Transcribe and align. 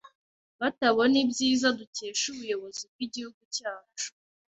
batabona 0.59 1.15
ibyiza 1.23 1.67
dukesha 1.79 2.25
ubuyobozi 2.33 2.83
bw’Igihugu 2.91 3.41
cyacu 3.55 4.07